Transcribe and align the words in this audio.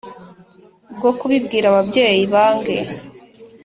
bwo 0.97 1.11
kubibwira 1.19 1.65
ababyeyi 1.69 2.23
bange 2.33 2.77